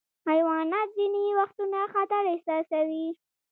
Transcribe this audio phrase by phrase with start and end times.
[0.29, 3.07] حیوانات ځینې وختونه خطر احساسوي.